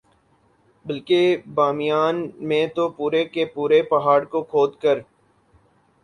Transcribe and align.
بلکہ 0.85 1.19
بامیان 1.55 2.15
میں 2.41 2.65
تو 2.75 2.87
پورے 2.89 3.23
کے 3.25 3.45
پورے 3.53 3.81
پہاڑ 3.91 4.23
کو 4.25 4.41
کھود 4.43 4.75
کر 4.81 4.99